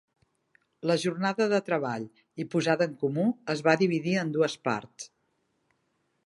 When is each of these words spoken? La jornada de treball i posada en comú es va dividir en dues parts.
La 0.91 0.93
jornada 1.01 1.45
de 1.51 1.59
treball 1.67 2.07
i 2.43 2.47
posada 2.55 2.87
en 2.91 2.97
comú 3.05 3.27
es 3.55 3.63
va 3.69 3.77
dividir 3.83 4.15
en 4.23 4.33
dues 4.39 4.57
parts. 4.71 5.07